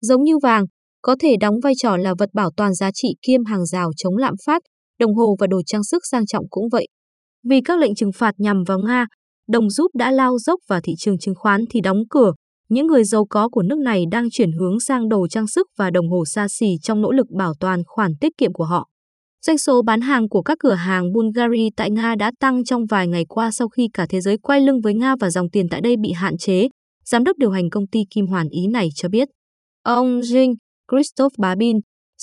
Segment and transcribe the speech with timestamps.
[0.00, 0.64] Giống như vàng,
[1.02, 4.16] có thể đóng vai trò là vật bảo toàn giá trị kiêm hàng rào chống
[4.16, 4.62] lạm phát,
[4.98, 6.86] đồng hồ và đồ trang sức sang trọng cũng vậy.
[7.48, 9.06] Vì các lệnh trừng phạt nhằm vào Nga,
[9.48, 12.32] đồng rút đã lao dốc vào thị trường chứng khoán thì đóng cửa.
[12.68, 15.90] Những người giàu có của nước này đang chuyển hướng sang đồ trang sức và
[15.90, 18.88] đồng hồ xa xỉ trong nỗ lực bảo toàn khoản tiết kiệm của họ.
[19.46, 23.08] Doanh số bán hàng của các cửa hàng Bulgari tại Nga đã tăng trong vài
[23.08, 25.80] ngày qua sau khi cả thế giới quay lưng với Nga và dòng tiền tại
[25.80, 26.68] đây bị hạn chế,
[27.04, 29.28] giám đốc điều hành công ty Kim Hoàn Ý này cho biết.
[29.88, 30.54] Ông Jean
[30.90, 31.76] Christoph Babin,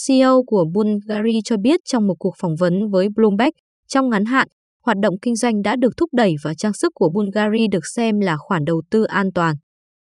[0.08, 3.50] CEO của Bulgari cho biết trong một cuộc phỏng vấn với Bloomberg,
[3.88, 4.48] trong ngắn hạn,
[4.84, 8.20] hoạt động kinh doanh đã được thúc đẩy và trang sức của Bulgari được xem
[8.20, 9.56] là khoản đầu tư an toàn.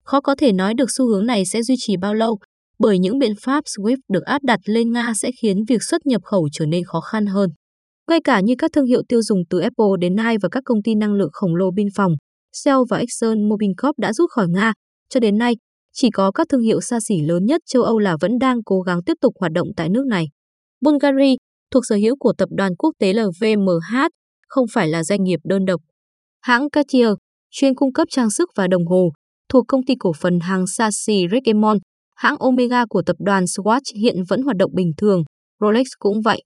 [0.04, 2.38] Khó có thể nói được xu hướng này sẽ duy trì bao lâu,
[2.78, 6.22] bởi những biện pháp SWIFT được áp đặt lên Nga sẽ khiến việc xuất nhập
[6.24, 7.50] khẩu trở nên khó khăn hơn.
[8.10, 10.82] Ngay cả như các thương hiệu tiêu dùng từ Apple đến Nike và các công
[10.82, 12.12] ty năng lượng khổng lồ biên phòng,
[12.52, 14.72] Shell và Exxon Mobil Corp đã rút khỏi Nga,
[15.08, 15.54] cho đến nay,
[16.00, 18.80] chỉ có các thương hiệu xa xỉ lớn nhất châu Âu là vẫn đang cố
[18.80, 20.26] gắng tiếp tục hoạt động tại nước này.
[20.80, 21.36] Bulgari,
[21.70, 24.06] thuộc sở hữu của tập đoàn quốc tế LVMH,
[24.48, 25.80] không phải là doanh nghiệp đơn độc.
[26.40, 27.08] Hãng Cartier,
[27.50, 29.10] chuyên cung cấp trang sức và đồng hồ,
[29.48, 31.80] thuộc công ty cổ phần hàng xa xỉ Richemont,
[32.16, 35.22] hãng Omega của tập đoàn Swatch hiện vẫn hoạt động bình thường,
[35.60, 36.42] Rolex cũng vậy.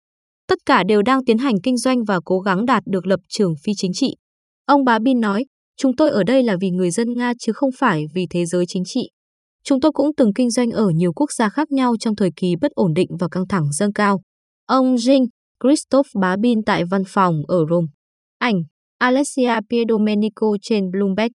[0.47, 3.53] Tất cả đều đang tiến hành kinh doanh và cố gắng đạt được lập trường
[3.63, 4.16] phi chính trị.
[4.66, 5.45] Ông Bá Bin nói,
[5.78, 8.66] chúng tôi ở đây là vì người dân Nga chứ không phải vì thế giới
[8.67, 9.09] chính trị.
[9.70, 12.56] Chúng tôi cũng từng kinh doanh ở nhiều quốc gia khác nhau trong thời kỳ
[12.62, 14.22] bất ổn định và căng thẳng dâng cao.
[14.66, 15.28] Ông Jing
[15.64, 17.88] Christoph Bá Bin tại văn phòng ở Rome.
[18.40, 18.56] Ảnh
[18.97, 21.31] Alessia Piedomenico trên Bloomberg.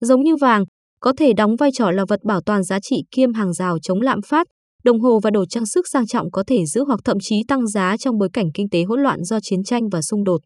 [0.00, 0.64] Giống như vàng,
[1.00, 4.00] có thể đóng vai trò là vật bảo toàn giá trị kiêm hàng rào chống
[4.00, 4.46] lạm phát,
[4.84, 7.66] đồng hồ và đồ trang sức sang trọng có thể giữ hoặc thậm chí tăng
[7.66, 10.40] giá trong bối cảnh kinh tế hỗn loạn do chiến tranh và xung đột.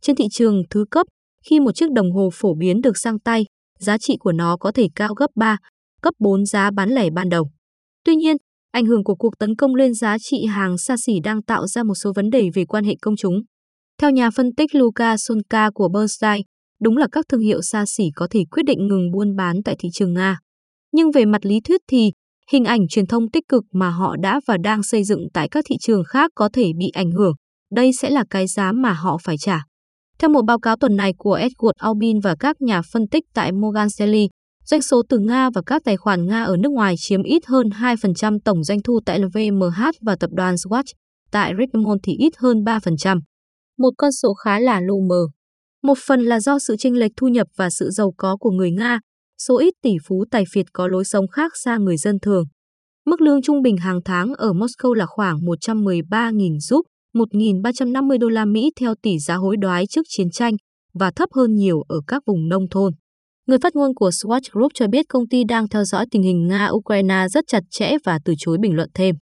[0.00, 1.06] Trên thị trường thứ cấp,
[1.44, 3.44] khi một chiếc đồng hồ phổ biến được sang tay,
[3.78, 5.56] giá trị của nó có thể cao gấp 3,
[6.06, 7.50] cấp 4 giá bán lẻ ban đầu.
[8.04, 8.36] Tuy nhiên,
[8.72, 11.82] ảnh hưởng của cuộc tấn công lên giá trị hàng xa xỉ đang tạo ra
[11.82, 13.34] một số vấn đề về quan hệ công chúng.
[14.00, 16.42] Theo nhà phân tích Luca Sonka của Bernstein,
[16.82, 19.76] đúng là các thương hiệu xa xỉ có thể quyết định ngừng buôn bán tại
[19.78, 20.38] thị trường Nga.
[20.92, 22.10] Nhưng về mặt lý thuyết thì,
[22.50, 25.64] hình ảnh truyền thông tích cực mà họ đã và đang xây dựng tại các
[25.68, 27.32] thị trường khác có thể bị ảnh hưởng.
[27.72, 29.64] Đây sẽ là cái giá mà họ phải trả.
[30.18, 33.52] Theo một báo cáo tuần này của Edward Albin và các nhà phân tích tại
[33.52, 34.28] Morgan Stanley,
[34.66, 37.68] doanh số từ Nga và các tài khoản Nga ở nước ngoài chiếm ít hơn
[37.68, 40.92] 2% tổng doanh thu tại LVMH và tập đoàn Swatch,
[41.30, 43.20] tại Richmond thì ít hơn 3%.
[43.78, 45.26] Một con số khá là lù mờ.
[45.82, 48.70] Một phần là do sự chênh lệch thu nhập và sự giàu có của người
[48.70, 49.00] Nga,
[49.38, 52.44] số ít tỷ phú tài phiệt có lối sống khác xa người dân thường.
[53.06, 58.44] Mức lương trung bình hàng tháng ở Moscow là khoảng 113.000 rúp, 1.350 đô la
[58.44, 60.54] Mỹ theo tỷ giá hối đoái trước chiến tranh
[60.94, 62.92] và thấp hơn nhiều ở các vùng nông thôn.
[63.46, 66.48] Người phát ngôn của Swatch Group cho biết công ty đang theo dõi tình hình
[66.48, 69.14] Nga-Ukraine rất chặt chẽ và từ chối bình luận thêm.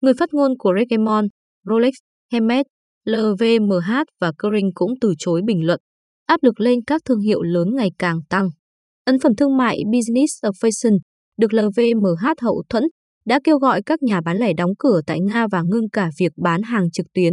[0.00, 1.26] Người phát ngôn của Reggemon,
[1.70, 1.94] Rolex,
[2.32, 2.66] Hermes,
[3.06, 5.80] LVMH và Kering cũng từ chối bình luận.
[6.26, 8.48] Áp lực lên các thương hiệu lớn ngày càng tăng.
[9.04, 10.98] Ấn phẩm thương mại Business of Fashion
[11.38, 12.84] được LVMH hậu thuẫn
[13.26, 16.32] đã kêu gọi các nhà bán lẻ đóng cửa tại Nga và ngưng cả việc
[16.36, 17.32] bán hàng trực tuyến.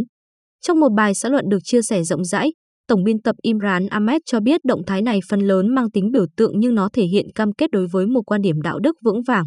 [0.61, 2.51] Trong một bài xã luận được chia sẻ rộng rãi,
[2.87, 6.25] Tổng biên tập Imran Ahmed cho biết động thái này phần lớn mang tính biểu
[6.37, 9.21] tượng nhưng nó thể hiện cam kết đối với một quan điểm đạo đức vững
[9.27, 9.45] vàng.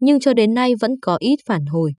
[0.00, 1.92] Nhưng cho đến nay vẫn có ít phản hồi.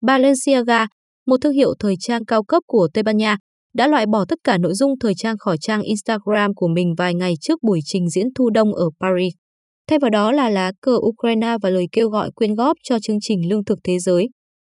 [0.00, 0.86] Balenciaga,
[1.26, 3.36] một thương hiệu thời trang cao cấp của Tây Ban Nha,
[3.74, 7.14] đã loại bỏ tất cả nội dung thời trang khỏi trang Instagram của mình vài
[7.14, 9.32] ngày trước buổi trình diễn thu đông ở Paris.
[9.86, 13.18] Thay vào đó là lá cờ Ukraine và lời kêu gọi quyên góp cho chương
[13.20, 14.28] trình lương thực thế giới.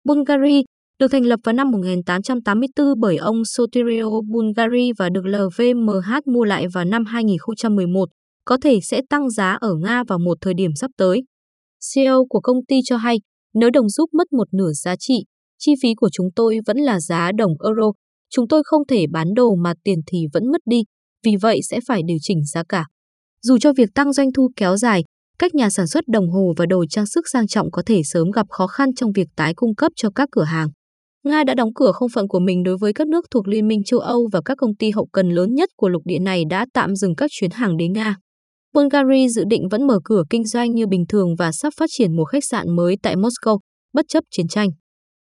[0.04, 0.62] Bulgaria
[1.00, 6.66] được thành lập vào năm 1884 bởi ông Sotirio Bulgari và được LVMH mua lại
[6.68, 8.08] vào năm 2011,
[8.44, 11.22] có thể sẽ tăng giá ở Nga vào một thời điểm sắp tới.
[11.94, 13.16] CEO của công ty cho hay,
[13.54, 15.24] nếu đồng rút mất một nửa giá trị,
[15.58, 17.92] chi phí của chúng tôi vẫn là giá đồng euro.
[18.30, 20.82] Chúng tôi không thể bán đồ mà tiền thì vẫn mất đi,
[21.24, 22.86] vì vậy sẽ phải điều chỉnh giá cả.
[23.42, 25.04] Dù cho việc tăng doanh thu kéo dài,
[25.38, 28.30] các nhà sản xuất đồng hồ và đồ trang sức sang trọng có thể sớm
[28.30, 30.68] gặp khó khăn trong việc tái cung cấp cho các cửa hàng.
[31.24, 33.84] Nga đã đóng cửa không phận của mình đối với các nước thuộc Liên minh
[33.84, 36.66] châu Âu và các công ty hậu cần lớn nhất của lục địa này đã
[36.74, 38.16] tạm dừng các chuyến hàng đến Nga.
[38.74, 42.16] Bulgaria dự định vẫn mở cửa kinh doanh như bình thường và sắp phát triển
[42.16, 43.58] một khách sạn mới tại Moscow,
[43.92, 44.68] bất chấp chiến tranh.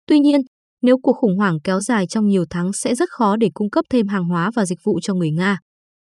[0.08, 0.42] Tuy nhiên,
[0.82, 3.86] nếu cuộc khủng hoảng kéo dài trong nhiều tháng sẽ rất khó để cung cấp
[3.90, 5.58] thêm hàng hóa và dịch vụ cho người Nga.